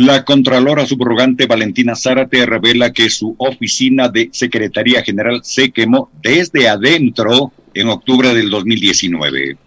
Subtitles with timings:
[0.00, 6.68] La Contralora Subrogante Valentina Zárate revela que su oficina de Secretaría General se quemó desde
[6.68, 9.58] adentro en octubre del 2019.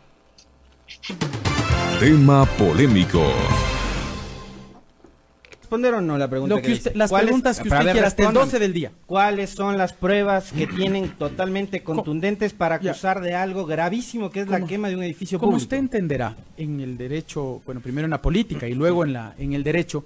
[1.99, 3.29] Tema polémico
[5.71, 6.61] responder o no la pregunta?
[6.61, 8.91] que las preguntas que usted quiera hasta el 12 del día.
[9.05, 14.50] ¿Cuáles son las pruebas que tienen totalmente contundentes para acusar de algo gravísimo que es
[14.50, 15.63] la quema de un edificio como público?
[15.63, 19.54] usted entenderá, en el derecho, bueno, primero en la política y luego en, la, en
[19.54, 20.04] el derecho,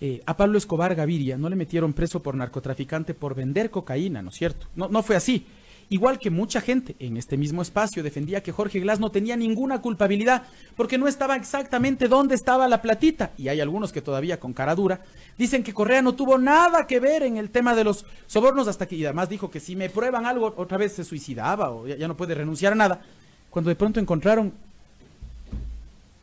[0.00, 4.30] eh, a Pablo Escobar Gaviria no le metieron preso por narcotraficante por vender cocaína, ¿no
[4.30, 4.66] es cierto?
[4.74, 5.46] No, no fue así.
[5.90, 9.82] Igual que mucha gente en este mismo espacio defendía que Jorge Glass no tenía ninguna
[9.82, 10.44] culpabilidad
[10.76, 13.32] porque no estaba exactamente dónde estaba la platita.
[13.36, 15.02] Y hay algunos que todavía con cara dura
[15.36, 18.86] dicen que Correa no tuvo nada que ver en el tema de los sobornos hasta
[18.86, 22.16] que además dijo que si me prueban algo otra vez se suicidaba o ya no
[22.16, 23.02] puede renunciar a nada.
[23.50, 24.54] Cuando de pronto encontraron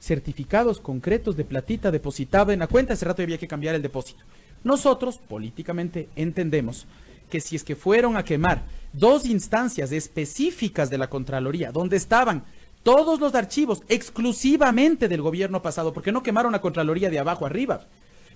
[0.02, 4.24] certificados concretos de platita depositada en la cuenta, ese rato había que cambiar el depósito.
[4.64, 6.88] Nosotros políticamente entendemos
[7.30, 12.43] que si es que fueron a quemar dos instancias específicas de la Contraloría, donde estaban
[12.84, 17.86] todos los archivos exclusivamente del gobierno pasado, porque no quemaron la Contraloría de abajo arriba,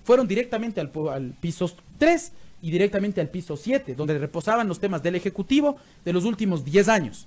[0.04, 5.02] fueron directamente al, al piso 3 y directamente al piso 7, donde reposaban los temas
[5.02, 7.26] del Ejecutivo de los últimos 10 años.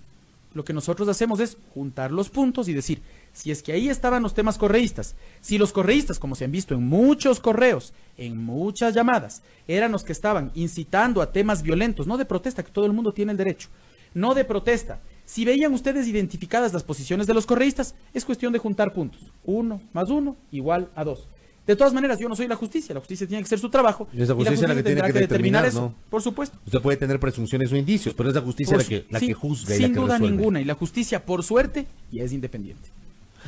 [0.53, 4.23] Lo que nosotros hacemos es juntar los puntos y decir, si es que ahí estaban
[4.23, 8.95] los temas correístas, si los correístas, como se han visto en muchos correos, en muchas
[8.95, 12.94] llamadas, eran los que estaban incitando a temas violentos, no de protesta, que todo el
[12.94, 13.69] mundo tiene el derecho,
[14.16, 15.02] no de protesta.
[15.23, 19.22] Si veían ustedes identificadas las posiciones de los correístas, es cuestión de juntar puntos.
[19.44, 21.28] Uno más uno igual a dos.
[21.70, 24.08] De todas maneras, yo no soy la justicia, la justicia tiene que hacer su trabajo.
[24.12, 25.95] Y es la justicia, la que tiene que determinar, eso, ¿no?
[26.09, 26.58] por supuesto.
[26.66, 29.75] Usted puede tener presunciones o indicios, pero es la justicia la que, la que juzga
[29.75, 30.36] y Sin la que duda resuelve.
[30.36, 32.90] ninguna, y la justicia, por suerte, ya es independiente.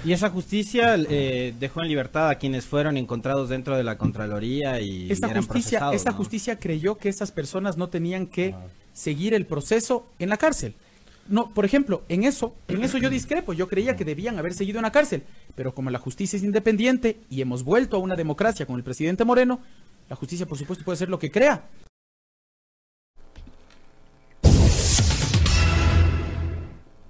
[0.06, 4.80] Y esa justicia eh, dejó en libertad a quienes fueron encontrados dentro de la Contraloría
[4.82, 6.18] y Esta eran justicia, procesados, esta ¿no?
[6.18, 8.54] justicia creyó que esas personas no tenían que
[8.94, 10.76] seguir el proceso en la cárcel.
[11.28, 13.54] No, por ejemplo, en eso, en eso yo discrepo.
[13.54, 15.24] Yo creía que debían haber seguido en la cárcel,
[15.56, 19.26] pero como la justicia es independiente y hemos vuelto a una democracia con el presidente
[19.26, 19.62] Moreno,
[20.10, 21.70] la justicia, por supuesto, puede hacer lo que crea.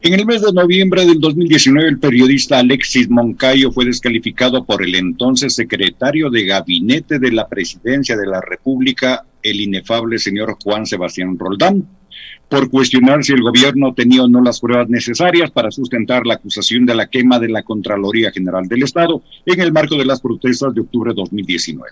[0.04, 4.96] En el mes de noviembre del 2019, el periodista Alexis Moncayo fue descalificado por el
[4.96, 11.38] entonces secretario de gabinete de la presidencia de la República, el inefable señor Juan Sebastián
[11.38, 11.88] Roldán,
[12.50, 16.86] por cuestionar si el gobierno tenía o no las pruebas necesarias para sustentar la acusación
[16.86, 20.74] de la quema de la Contraloría General del Estado en el marco de las protestas
[20.74, 21.90] de octubre de 2019.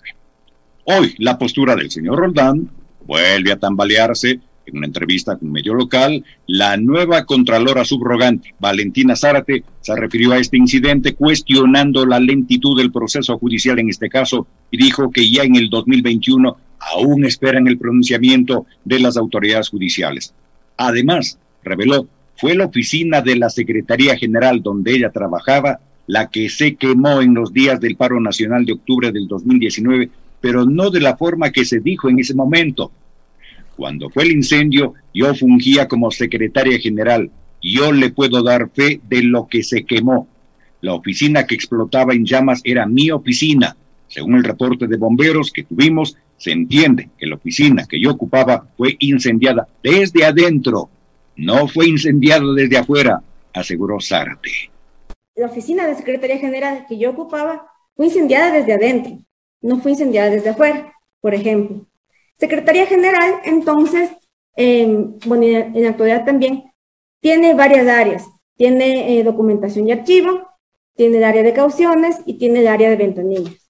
[0.85, 2.69] Hoy, la postura del señor Roldán
[3.06, 9.16] vuelve a tambalearse en una entrevista con un medio local, la nueva Contralora Subrogante, Valentina
[9.16, 14.47] Zárate, se refirió a este incidente cuestionando la lentitud del proceso judicial en este caso
[14.72, 20.34] y dijo que ya en el 2021 aún esperan el pronunciamiento de las autoridades judiciales.
[20.78, 22.07] Además, reveló,
[22.38, 27.35] fue la oficina de la Secretaría General donde ella trabajaba la que se quemó en
[27.35, 30.09] los días del paro nacional de octubre del 2019,
[30.41, 32.91] pero no de la forma que se dijo en ese momento.
[33.75, 37.29] Cuando fue el incendio, yo fungía como secretaria general.
[37.62, 40.28] Yo le puedo dar fe de lo que se quemó.
[40.81, 43.75] La oficina que explotaba en llamas era mi oficina.
[44.09, 48.68] Según el reporte de bomberos que tuvimos, se entiende que la oficina que yo ocupaba
[48.75, 50.90] fue incendiada desde adentro.
[51.36, 53.22] No fue incendiada desde afuera,
[53.53, 54.50] aseguró Zárate.
[55.36, 59.19] La oficina de Secretaría General que yo ocupaba fue incendiada desde adentro,
[59.62, 61.86] no fue incendiada desde afuera, por ejemplo.
[62.38, 64.09] Secretaría General, entonces,
[64.56, 64.88] eh,
[65.25, 66.64] bueno, en la actualidad también,
[67.22, 68.28] tiene varias áreas.
[68.56, 70.48] Tiene eh, documentación y archivo,
[70.96, 73.69] tiene el área de cauciones y tiene el área de ventanillas.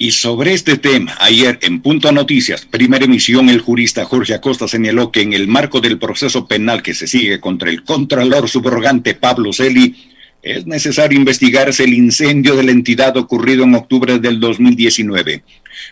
[0.00, 5.10] Y sobre este tema, ayer en Punto Noticias, primera emisión, el jurista Jorge Acosta señaló
[5.10, 9.52] que en el marco del proceso penal que se sigue contra el contralor subrogante Pablo
[9.52, 9.96] Celi,
[10.40, 15.42] es necesario investigarse el incendio de la entidad ocurrido en octubre del 2019,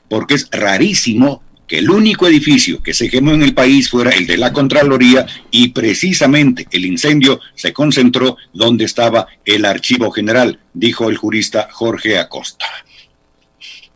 [0.09, 4.29] porque es rarísimo que el único edificio que se quemó en el país fuera el
[4.29, 11.09] de la Contraloría y precisamente el incendio se concentró donde estaba el archivo general, dijo
[11.11, 12.67] el jurista Jorge Acosta.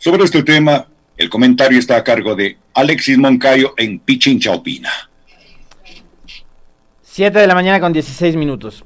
[0.00, 0.86] Sobre este tema,
[1.18, 4.88] el comentario está a cargo de Alexis Moncayo en Pichincha Opina.
[7.02, 8.82] 7 de la mañana con 16 minutos.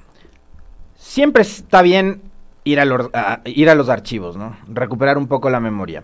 [0.96, 2.20] Siempre está bien
[2.64, 3.11] ir a, los,
[3.44, 4.56] ir a los archivos, ¿no?
[4.66, 6.02] Recuperar un poco la memoria.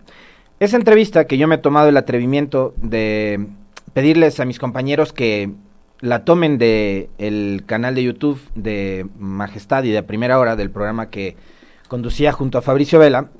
[0.60, 3.48] Esa entrevista que yo me he tomado el atrevimiento de
[3.92, 5.50] pedirles a mis compañeros que
[5.98, 11.10] la tomen de el canal de YouTube de Majestad y de Primera Hora del programa
[11.10, 11.34] que
[11.88, 13.30] conducía junto a Fabricio Vela,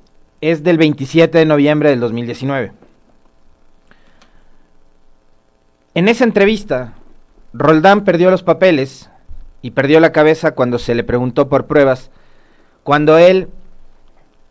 [0.40, 2.72] es del 27 de noviembre del 2019.
[5.94, 6.94] En esa entrevista,
[7.52, 9.10] Roldán perdió los papeles
[9.62, 12.10] y perdió la cabeza cuando se le preguntó por pruebas,
[12.84, 13.48] cuando él,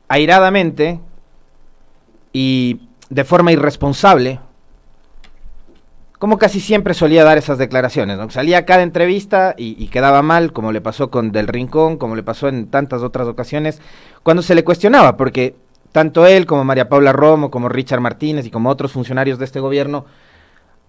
[0.07, 0.99] airadamente
[2.33, 4.39] y de forma irresponsable,
[6.19, 8.29] como casi siempre solía dar esas declaraciones, ¿no?
[8.29, 12.15] salía a cada entrevista y, y, quedaba mal, como le pasó con Del Rincón, como
[12.17, 13.81] le pasó en tantas otras ocasiones,
[14.21, 15.55] cuando se le cuestionaba, porque
[15.91, 19.59] tanto él como María Paula Romo, como Richard Martínez y como otros funcionarios de este
[19.59, 20.05] gobierno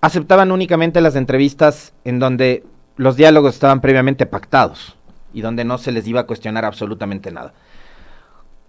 [0.00, 2.64] aceptaban únicamente las entrevistas en donde
[2.96, 4.96] los diálogos estaban previamente pactados
[5.32, 7.52] y donde no se les iba a cuestionar absolutamente nada.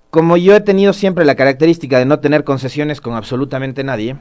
[0.10, 4.18] Como yo he tenido siempre la característica de no tener concesiones con absolutamente nadie,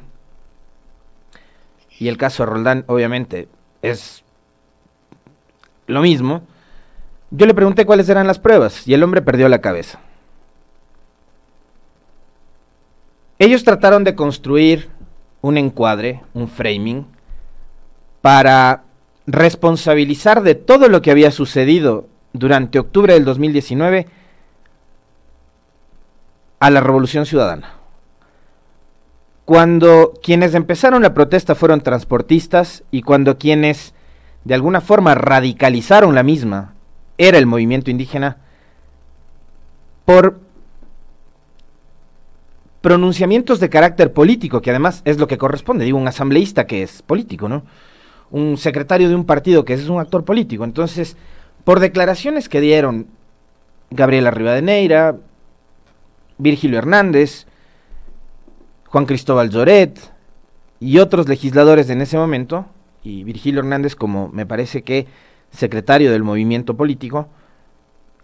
[1.99, 3.49] y el caso de Roldán obviamente
[3.83, 4.25] es
[5.87, 6.43] lo mismo,
[7.31, 10.01] yo le pregunté cuáles eran las pruebas y el hombre perdió la cabeza.
[13.40, 14.90] Ellos trataron de construir
[15.40, 17.06] un encuadre, un framing,
[18.20, 18.84] para
[19.26, 24.08] responsabilizar de todo lo que había sucedido durante octubre del 2019
[26.58, 27.76] a la Revolución Ciudadana.
[29.46, 33.94] Cuando quienes empezaron la protesta fueron transportistas y cuando quienes
[34.44, 36.75] de alguna forma radicalizaron la misma
[37.16, 38.37] era el movimiento indígena,
[40.04, 40.50] por
[42.81, 47.03] pronunciamientos de carácter político, que además es lo que corresponde, digo, un asambleísta que es
[47.03, 47.62] político, ¿no?
[48.31, 50.65] Un secretario de un partido que es un actor político.
[50.65, 51.17] Entonces,
[51.65, 53.09] por declaraciones que dieron
[53.91, 55.17] Gabriela Rivadeneira,
[56.38, 57.47] Virgilio Hernández,
[58.87, 59.99] Juan Cristóbal Zoret
[60.79, 62.67] y otros legisladores en ese momento,
[63.03, 65.06] y Virgilio Hernández como me parece que
[65.50, 67.29] secretario del movimiento político,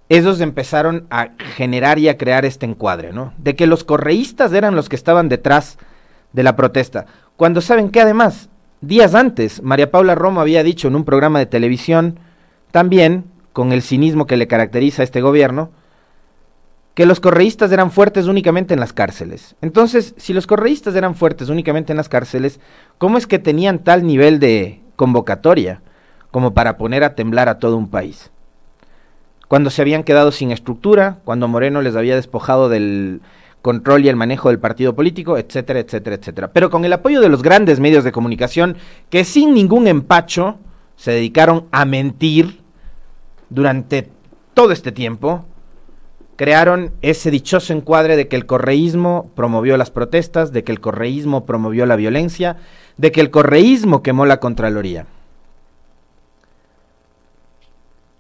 [0.09, 3.33] esos empezaron a generar y a crear este encuadre, ¿no?
[3.39, 5.79] De que los correístas eran los que estaban detrás
[6.33, 7.07] de la protesta.
[7.37, 8.49] Cuando saben que además,
[8.81, 12.21] días antes, María Paula Romo había dicho en un programa de televisión,
[12.71, 15.71] también con el cinismo que le caracteriza a este gobierno,
[16.95, 19.57] que los correístas eran fuertes únicamente en las cárceles.
[19.61, 22.61] Entonces, si los correístas eran fuertes únicamente en las cárceles,
[22.97, 25.83] ¿cómo es que tenían tal nivel de convocatoria
[26.31, 28.31] como para poner a temblar a todo un país?
[29.49, 33.21] Cuando se habían quedado sin estructura, cuando Moreno les había despojado del
[33.63, 36.53] control y el manejo del partido político, etcétera, etcétera, etcétera.
[36.53, 38.77] Pero con el apoyo de los grandes medios de comunicación
[39.11, 40.59] que sin ningún empacho
[40.97, 42.61] se dedicaron a mentir
[43.51, 44.09] durante
[44.55, 45.45] todo este tiempo,
[46.37, 51.45] crearon ese dichoso encuadre de que el correísmo promovió las protestas, de que el correísmo
[51.45, 52.57] promovió la violencia,
[52.97, 55.07] de que el correísmo quemó la Contraloría.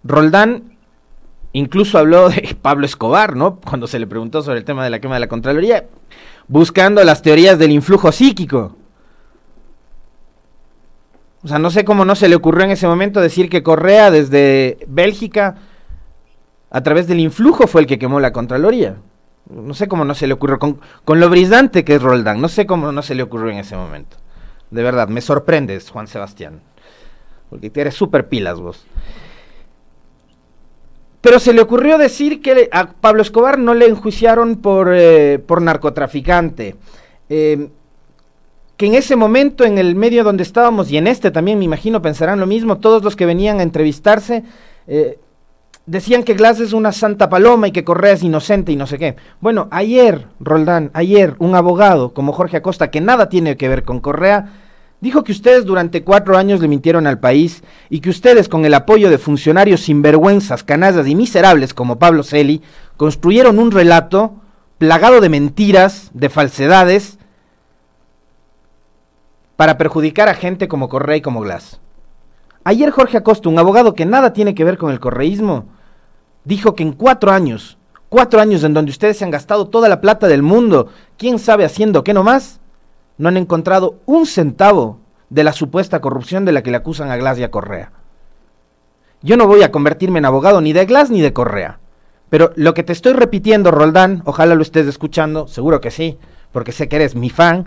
[0.02, 0.75] Roldán
[1.56, 3.60] Incluso habló de Pablo Escobar, ¿no?
[3.60, 5.86] Cuando se le preguntó sobre el tema de la quema de la Contraloría,
[6.48, 8.76] buscando las teorías del influjo psíquico.
[11.42, 14.10] O sea, no sé cómo no se le ocurrió en ese momento decir que Correa
[14.10, 15.56] desde Bélgica,
[16.68, 18.96] a través del influjo, fue el que quemó la Contraloría.
[19.48, 22.66] No sé cómo no se le ocurrió, con, lo brillante que es Roldán, no sé
[22.66, 24.18] cómo no se le ocurrió en ese momento.
[24.70, 26.60] De verdad, me sorprendes, Juan Sebastián.
[27.48, 28.84] Porque eres súper pilas vos.
[31.26, 35.60] Pero se le ocurrió decir que a Pablo Escobar no le enjuiciaron por, eh, por
[35.60, 36.76] narcotraficante.
[37.28, 37.70] Em,
[38.76, 42.00] que en ese momento, en el medio donde estábamos, y en este también me imagino
[42.00, 44.44] pensarán lo mismo, todos los que venían a entrevistarse
[44.86, 45.18] eh,
[45.84, 48.96] decían que Glass es una santa paloma y que Correa es inocente y no sé
[48.96, 49.16] qué.
[49.40, 53.98] Bueno, ayer, Roldán, ayer, un abogado como Jorge Acosta, que nada tiene que ver con
[53.98, 54.65] Correa,
[55.00, 58.72] Dijo que ustedes durante cuatro años le mintieron al país y que ustedes, con el
[58.72, 62.62] apoyo de funcionarios sinvergüenzas, canallas y miserables como Pablo Celi,
[62.96, 64.34] construyeron un relato
[64.78, 67.18] plagado de mentiras, de falsedades,
[69.56, 71.80] para perjudicar a gente como Correa y como Glass.
[72.64, 75.66] Ayer Jorge Acosta, un abogado que nada tiene que ver con el correísmo,
[76.44, 80.00] dijo que en cuatro años, cuatro años en donde ustedes se han gastado toda la
[80.00, 82.60] plata del mundo, quién sabe haciendo qué nomás,
[83.18, 87.16] no han encontrado un centavo de la supuesta corrupción de la que le acusan a
[87.16, 87.92] Glass y a Correa.
[89.22, 91.80] Yo no voy a convertirme en abogado ni de Glass ni de Correa.
[92.28, 96.18] Pero lo que te estoy repitiendo, Roldán, ojalá lo estés escuchando, seguro que sí,
[96.52, 97.66] porque sé que eres mi fan,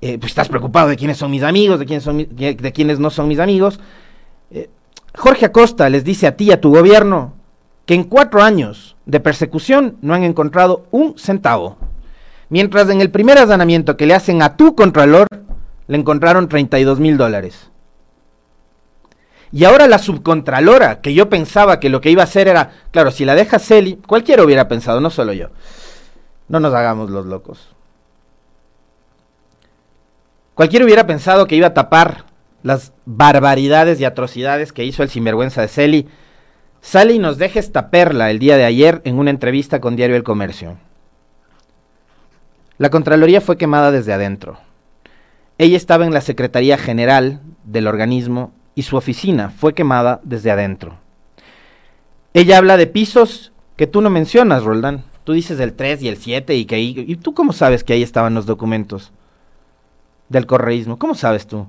[0.00, 3.10] eh, pues estás preocupado de quiénes son mis amigos, de quiénes, son de quiénes no
[3.10, 3.80] son mis amigos.
[4.50, 4.68] Eh,
[5.16, 7.32] Jorge Acosta les dice a ti y a tu gobierno
[7.86, 11.78] que en cuatro años de persecución no han encontrado un centavo.
[12.48, 15.26] Mientras en el primer allanamiento que le hacen a tu contralor,
[15.88, 17.70] le encontraron 32 mil dólares.
[19.52, 23.10] Y ahora la subcontralora, que yo pensaba que lo que iba a hacer era, claro,
[23.10, 25.48] si la deja Celi, cualquiera hubiera pensado, no solo yo.
[26.48, 27.74] No nos hagamos los locos.
[30.54, 32.24] Cualquiera hubiera pensado que iba a tapar
[32.62, 36.08] las barbaridades y atrocidades que hizo el sinvergüenza de Celi.
[36.80, 40.16] Sale y nos deja esta perla el día de ayer en una entrevista con Diario
[40.16, 40.76] El Comercio.
[42.78, 44.58] La Contraloría fue quemada desde adentro.
[45.58, 50.98] Ella estaba en la Secretaría General del organismo y su oficina fue quemada desde adentro.
[52.34, 55.04] Ella habla de pisos que tú no mencionas, Roldán.
[55.24, 57.04] Tú dices el 3 y el 7 y que ahí...
[57.08, 59.10] ¿Y tú cómo sabes que ahí estaban los documentos
[60.28, 60.98] del correísmo?
[60.98, 61.66] ¿Cómo sabes tú?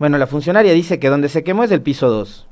[0.00, 2.46] Bueno, la funcionaria dice que donde se quemó es el piso 2.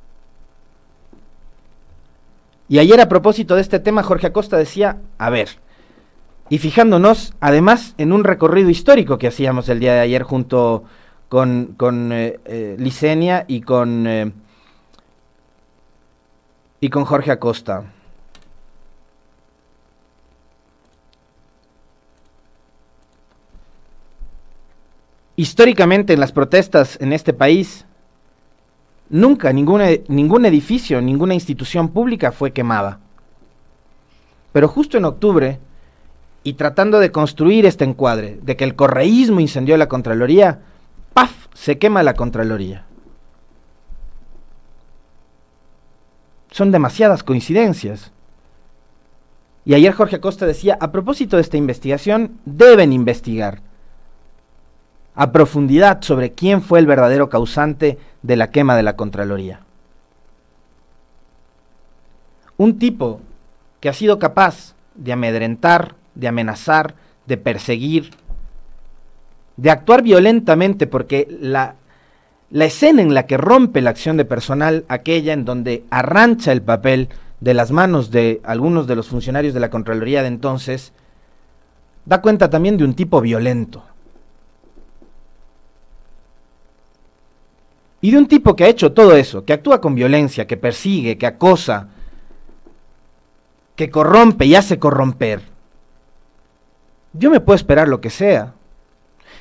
[2.69, 5.49] Y ayer a propósito de este tema, Jorge Acosta decía, a ver,
[6.49, 10.85] y fijándonos además en un recorrido histórico que hacíamos el día de ayer junto
[11.29, 14.33] con, con eh, eh, Licenia y con, eh,
[16.81, 17.93] y con Jorge Acosta.
[25.39, 27.85] Históricamente en las protestas en este país,
[29.11, 33.01] nunca ningún, ningún edificio, ninguna institución pública fue quemada.
[34.53, 35.61] Pero justo en octubre,
[36.47, 40.61] y tratando de construir este encuadre de que el correísmo incendió la Contraloría,
[41.13, 41.49] ¡paf!
[41.55, 42.85] se quema la Contraloría.
[46.53, 48.13] Son demasiadas coincidencias.
[49.65, 53.59] Y ayer Jorge Acosta decía, a propósito de esta investigación, deben investigar
[55.17, 59.63] a profundidad sobre quién fue el verdadero causante de la quema de la Contraloría.
[62.57, 63.21] Un tipo
[63.81, 66.95] que ha sido capaz de amedrentar, de amenazar,
[67.27, 68.11] de perseguir,
[69.57, 71.77] de actuar violentamente, porque la,
[72.51, 76.63] la escena en la que rompe la acción de personal, aquella en donde arrancha el
[76.63, 77.09] papel
[77.41, 80.93] de las manos de algunos de los funcionarios de la Contraloría de entonces,
[82.05, 83.85] da cuenta también de un tipo violento.
[88.01, 91.19] Y de un tipo que ha hecho todo eso, que actúa con violencia, que persigue,
[91.19, 91.89] que acosa,
[93.75, 95.56] que corrompe y hace corromper
[97.19, 98.55] yo me puedo esperar lo que sea.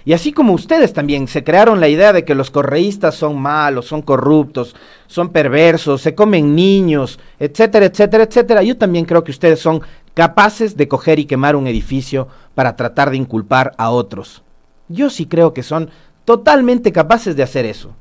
[0.06, 3.88] Y así como ustedes también se crearon la idea de que los correístas son malos,
[3.88, 4.76] son corruptos,
[5.08, 9.82] son perversos, se comen niños, etcétera, etcétera, etcétera, yo también creo que ustedes son
[10.14, 14.44] capaces de coger y quemar un edificio para tratar de inculpar a otros.
[14.90, 15.90] Yo sí creo que son
[16.24, 17.96] totalmente capaces de hacer eso.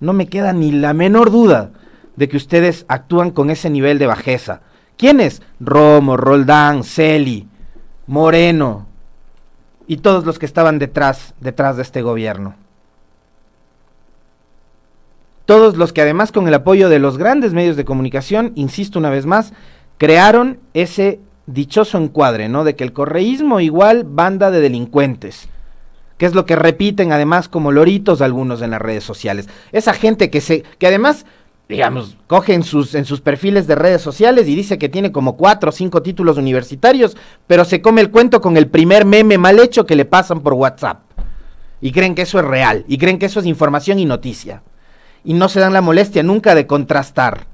[0.00, 1.70] No me queda ni la menor duda
[2.16, 4.62] de que ustedes actúan con ese nivel de bajeza.
[4.96, 5.40] ¿Quiénes?
[5.60, 7.48] Romo, Roldán, Celi,
[8.06, 8.86] Moreno
[9.86, 12.54] y todos los que estaban detrás, detrás de este gobierno.
[15.44, 19.10] Todos los que además con el apoyo de los grandes medios de comunicación, insisto una
[19.10, 19.52] vez más,
[19.98, 22.64] crearon ese dichoso encuadre, ¿no?
[22.64, 25.48] De que el correísmo igual banda de delincuentes,
[26.16, 29.48] que es lo que repiten además como loritos algunos en las redes sociales.
[29.72, 31.26] Esa gente que se, que además
[31.72, 35.38] digamos, coge en sus, en sus perfiles de redes sociales y dice que tiene como
[35.38, 39.58] cuatro o cinco títulos universitarios, pero se come el cuento con el primer meme mal
[39.58, 41.00] hecho que le pasan por WhatsApp.
[41.80, 44.62] Y creen que eso es real, y creen que eso es información y noticia.
[45.24, 47.46] Y no se dan la molestia nunca de contrastar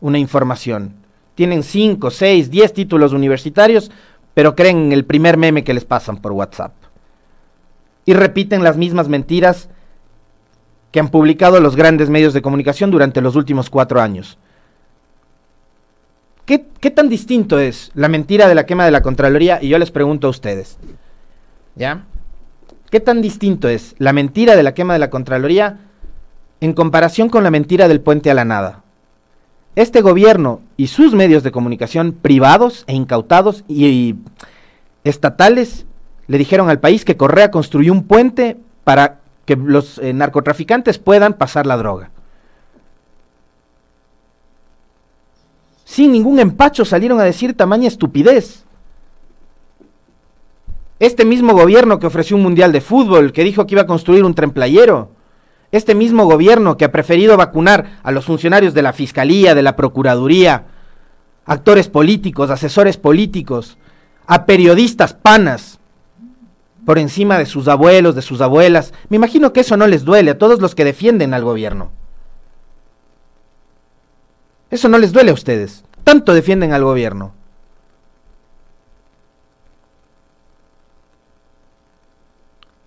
[0.00, 0.94] una información.
[1.34, 3.90] Tienen cinco, seis, diez títulos universitarios,
[4.32, 6.72] pero creen en el primer meme que les pasan por WhatsApp.
[8.06, 9.68] Y repiten las mismas mentiras
[10.94, 14.38] que han publicado los grandes medios de comunicación durante los últimos cuatro años.
[16.46, 16.60] ¿Qué,
[16.92, 19.58] tan distinto es la mentira de la quema de la Contraloría?
[19.60, 20.78] Y yo les pregunto a ustedes,
[21.74, 22.04] ¿ya?
[22.90, 25.80] ¿Qué tan distinto es la mentira de la quema de la Contraloría
[26.60, 28.84] en comparación con la mentira del puente a la nada?
[29.74, 34.16] Este gobierno y sus medios de comunicación privados e incautados y, y
[35.02, 35.86] estatales
[36.28, 41.34] le dijeron al país que Correa construyó un puente para que los eh, narcotraficantes puedan
[41.34, 42.10] pasar la droga.
[45.84, 48.64] Sin ningún empacho salieron a decir tamaña estupidez.
[50.98, 54.24] Este mismo gobierno que ofreció un mundial de fútbol, que dijo que iba a construir
[54.24, 55.10] un tren playero,
[55.72, 59.76] este mismo gobierno que ha preferido vacunar a los funcionarios de la Fiscalía, de la
[59.76, 60.66] Procuraduría,
[61.46, 63.76] actores políticos, asesores políticos,
[64.26, 65.80] a periodistas panas,
[66.84, 68.92] por encima de sus abuelos, de sus abuelas.
[69.08, 71.90] Me imagino que eso no les duele a todos los que defienden al gobierno.
[74.70, 75.84] Eso no les duele a ustedes.
[76.02, 77.32] Tanto defienden al gobierno.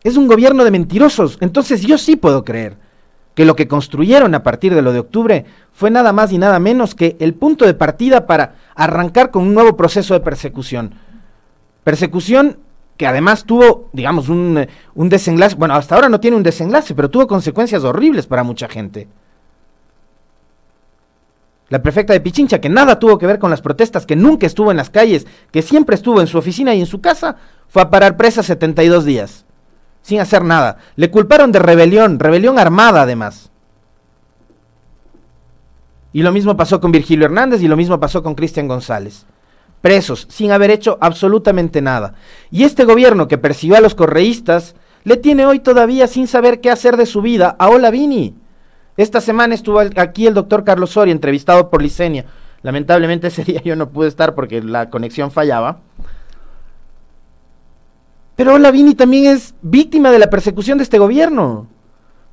[0.04, 1.38] Es un gobierno de mentirosos.
[1.42, 2.78] Entonces yo sí puedo creer
[3.36, 6.60] que lo que construyeron a partir de lo de octubre fue nada más y nada
[6.60, 10.96] menos que el punto de partida para arrancar con un nuevo proceso de persecución.
[11.84, 12.58] Persecución
[12.98, 17.10] que además tuvo, digamos, un, un desenlace, bueno, hasta ahora no tiene un desenlace, pero
[17.10, 19.08] tuvo consecuencias horribles para mucha gente.
[21.70, 24.72] La prefecta de Pichincha, que nada tuvo que ver con las protestas, que nunca estuvo
[24.72, 27.38] en las calles, que siempre estuvo en su oficina y en su casa,
[27.68, 29.46] fue a parar presa 72 días
[30.08, 30.78] sin hacer nada.
[30.96, 33.52] Le culparon de rebelión, rebelión armada además.
[36.14, 39.26] Y lo mismo pasó con Virgilio Hernández y lo mismo pasó con Cristian González.
[39.82, 42.14] Presos, sin haber hecho absolutamente nada.
[42.52, 46.70] Y este gobierno que persiguió a los correístas, le tiene hoy todavía sin saber qué
[46.72, 48.36] hacer de su vida a Olavini.
[48.98, 52.26] Esta semana estuvo aquí el doctor Carlos Soria, entrevistado por Licenia.
[52.64, 55.80] Lamentablemente ese día yo no pude estar porque la conexión fallaba.
[58.36, 61.68] Pero Lavini también es víctima de la persecución de este gobierno.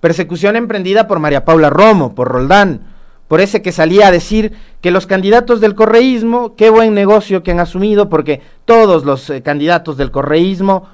[0.01, 2.94] Persecución emprendida por María Paula Romo, por Roldán,
[3.35, 7.50] por ese que salía a decir que los candidatos del correísmo, qué buen negocio que
[7.50, 10.88] han asumido, porque todos los eh, candidatos del correísmo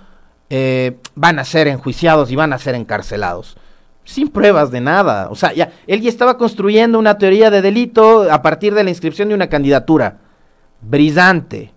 [0.49, 3.59] eh, van a ser enjuiciados y van a ser encarcelados.
[4.05, 5.29] Sin pruebas de nada.
[5.31, 8.89] O sea, ya, él ya estaba construyendo una teoría de delito a partir de la
[8.89, 10.17] inscripción de una candidatura.
[10.81, 11.75] Brisante.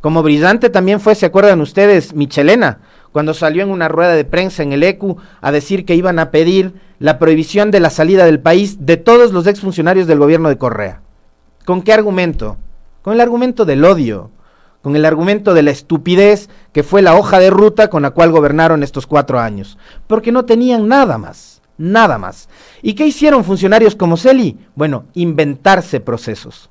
[0.00, 2.78] Como brillante también fue, ¿se acuerdan ustedes, Michelena?
[3.16, 6.30] Cuando salió en una rueda de prensa en el ECU a decir que iban a
[6.30, 10.58] pedir la prohibición de la salida del país de todos los exfuncionarios del gobierno de
[10.58, 11.00] Correa.
[11.64, 12.58] ¿Con qué argumento?
[13.00, 14.32] Con el argumento del odio,
[14.82, 18.32] con el argumento de la estupidez que fue la hoja de ruta con la cual
[18.32, 22.50] gobernaron estos cuatro años, porque no tenían nada más, nada más.
[22.82, 24.58] ¿Y qué hicieron funcionarios como Celi?
[24.74, 26.68] Bueno, inventarse procesos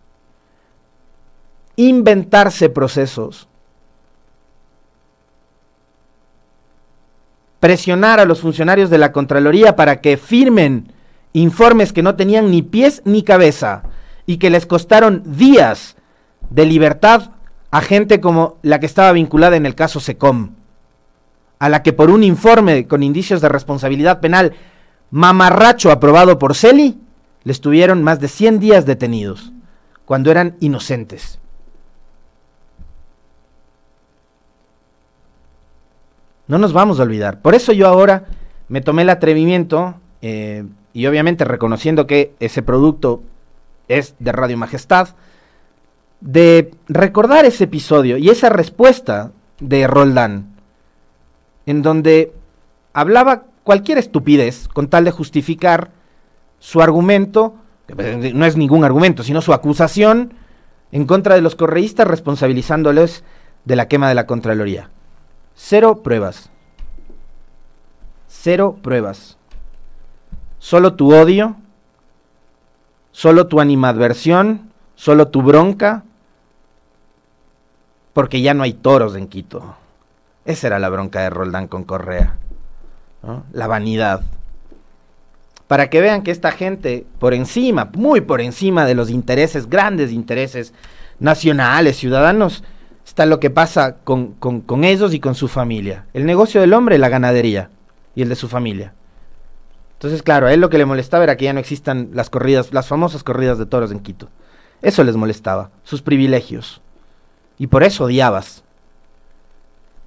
[1.77, 3.47] inventarse procesos,
[7.65, 10.93] presionar a los funcionarios de la Contraloría para que firmen
[11.33, 13.81] informes que no tenían ni pies ni cabeza
[14.27, 15.95] y que les costaron días
[16.51, 17.31] de libertad
[17.71, 20.51] a gente como la que estaba vinculada en el caso SECOM,
[21.57, 24.53] a la que por un informe con indicios de responsabilidad penal
[25.09, 26.99] mamarracho aprobado por Celi,
[27.45, 29.53] les tuvieron más de 100 días detenidos,
[30.05, 31.39] cuando eran inocentes.
[36.47, 37.41] No nos vamos a olvidar.
[37.41, 38.25] Por eso yo ahora
[38.67, 43.21] me tomé el atrevimiento, eh, y obviamente reconociendo que ese producto
[43.87, 45.09] es de Radio Majestad,
[46.21, 50.55] de recordar ese episodio y esa respuesta de Roldán,
[51.65, 52.33] en donde
[52.93, 55.91] hablaba cualquier estupidez con tal de justificar
[56.59, 57.55] su argumento,
[57.87, 60.33] que pues, no es ningún argumento, sino su acusación
[60.91, 63.23] en contra de los correístas responsabilizándoles
[63.65, 64.89] de la quema de la Contraloría.
[65.55, 66.49] Cero pruebas.
[68.27, 69.37] Cero pruebas.
[70.59, 71.55] Solo tu odio,
[73.11, 76.03] solo tu animadversión, solo tu bronca,
[78.13, 79.75] porque ya no hay toros en Quito.
[80.43, 82.37] Esa era la bronca de Roldán con Correa.
[83.53, 84.21] La vanidad.
[85.67, 90.11] Para que vean que esta gente, por encima, muy por encima de los intereses, grandes
[90.11, 90.73] intereses
[91.19, 92.63] nacionales, ciudadanos,
[93.15, 96.05] está lo que pasa con, con, ellos y con su familia.
[96.13, 97.69] El negocio del hombre, la ganadería
[98.13, 98.93] y el de su familia.
[99.93, 102.73] Entonces, claro, a él lo que le molestaba era que ya no existan las corridas,
[102.73, 104.27] las famosas corridas de toros en Quito.
[104.81, 106.81] Eso les molestaba, sus privilegios.
[107.57, 108.65] Y por eso odiabas.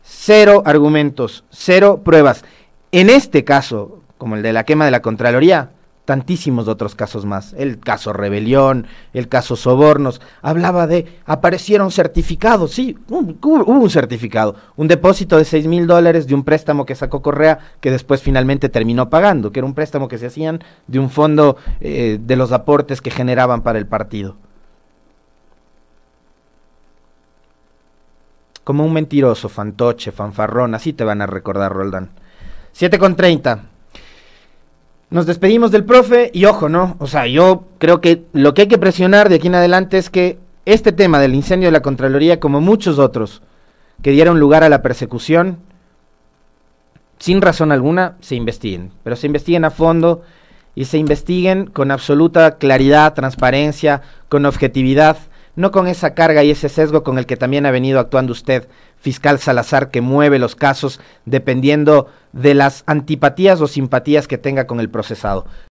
[0.03, 2.45] Cero argumentos, cero pruebas.
[2.93, 5.71] En este caso, como el de la quema de la Contraloría,
[6.09, 7.53] tantísimos otros casos más.
[7.53, 10.23] El caso rebelión, el caso sobornos.
[10.41, 16.35] Hablaba de, aparecieron certificados, sí, hubo un certificado, un depósito de 6 mil dólares de
[16.35, 20.17] un préstamo que sacó Correa que después finalmente terminó pagando, que era un préstamo que
[20.17, 24.37] se hacían de un fondo eh, de los aportes que generaban para el partido.
[28.65, 32.09] Como un mentiroso, fantoche, fanfarrón, así te van a recordar, Roldán.
[32.73, 33.65] 7 con 30.
[35.11, 36.97] Nos despedimos del profe y ojo, ¿no?
[36.99, 40.11] O sea, yo creo que lo que hay que presionar de aquí en adelante es
[40.11, 43.43] que este tema del incendio de la Contraloría, como muchos otros
[44.03, 45.59] que dieron lugar a la persecución,
[47.19, 48.93] sin razón alguna, se investiguen.
[49.03, 50.23] Pero se investiguen a fondo
[50.75, 55.17] y se investiguen con absoluta claridad, transparencia, con objetividad,
[55.59, 58.69] no con esa carga y ese sesgo con el que también ha venido actuando usted,
[58.97, 64.79] fiscal Salazar, que mueve los casos dependiendo de las antipatías o simpatías que tenga con
[64.79, 65.47] el procesado.